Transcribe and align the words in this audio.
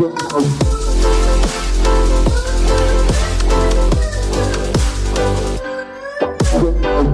Nguyễn 0.00 0.12
Hồng 0.30 0.44
Nguyễn 6.62 6.82
Hồng 6.82 7.13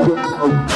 Oh. 0.00 0.74